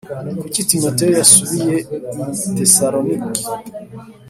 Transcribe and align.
Kuki 0.39 0.61
timoteyo 0.69 1.13
yasubiye 1.19 1.75
i 2.47 2.49
tesalonike 2.57 3.41